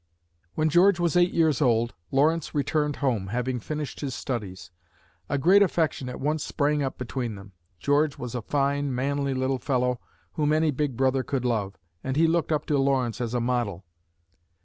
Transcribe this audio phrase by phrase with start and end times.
[0.55, 4.71] When George was eight years old, Lawrence returned home, having finished his studies.
[5.29, 7.51] A great affection at once sprang up between them.
[7.77, 9.99] George was a fine, manly little fellow
[10.33, 13.85] whom any big brother could love, and he looked up to Lawrence as a model.